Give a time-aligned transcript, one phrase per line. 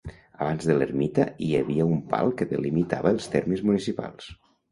[0.43, 4.33] Abans de l'ermita hi havia un pal que delimitava els termes municipals.